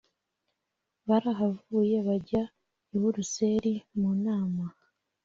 Barahavuye 1.07 1.97
bajya 2.07 2.41
i 2.95 2.97
Buruseli 3.01 3.73
mu 3.99 4.09
nama 4.25 4.65